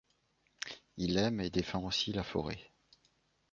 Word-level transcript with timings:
Il 0.97 1.19
aime 1.19 1.41
et 1.41 1.51
défend 1.51 1.85
aussi 1.85 2.11
la 2.11 2.23
forêt. 2.23 2.59